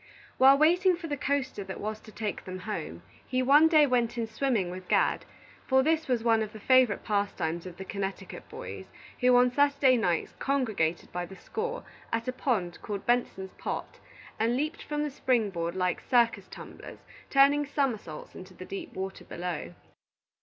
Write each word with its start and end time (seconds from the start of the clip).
While 0.39 0.57
waiting 0.57 0.95
for 0.95 1.05
the 1.05 1.15
coaster 1.15 1.63
that 1.63 1.79
was 1.79 1.99
to 1.99 2.11
take 2.11 2.43
them 2.43 2.57
home, 2.61 3.03
he 3.23 3.43
one 3.43 3.67
day 3.67 3.85
went 3.85 4.17
in 4.17 4.25
swimming 4.25 4.71
with 4.71 4.87
Gad; 4.87 5.25
for 5.67 5.83
this 5.83 6.07
was 6.07 6.23
one 6.23 6.41
of 6.41 6.53
the 6.53 6.59
favorite 6.59 7.03
pastimes 7.03 7.67
of 7.67 7.77
the 7.77 7.85
Connecticut 7.85 8.49
boys, 8.49 8.87
who 9.19 9.35
on 9.35 9.51
Saturday 9.51 9.97
nights 9.97 10.33
congregated 10.39 11.11
by 11.11 11.27
the 11.27 11.35
score 11.35 11.83
at 12.11 12.27
a 12.27 12.33
pond 12.33 12.81
called 12.81 13.05
Benson's 13.05 13.53
Pot, 13.59 13.99
and 14.39 14.57
leaped 14.57 14.81
from 14.81 15.03
the 15.03 15.11
spring 15.11 15.51
board 15.51 15.75
like 15.75 16.01
circus 16.01 16.47
tumblers, 16.49 17.05
turning 17.29 17.67
somersaults 17.67 18.33
into 18.33 18.55
the 18.55 18.65
deep 18.65 18.93
water 18.95 19.23
below. 19.23 19.75